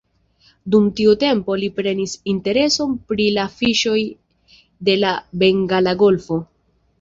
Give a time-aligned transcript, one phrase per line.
[0.75, 3.99] Dum tiu tempo li prenis intereson pri la fiŝoj
[4.89, 5.13] de la
[5.45, 6.41] Bengala Golfo.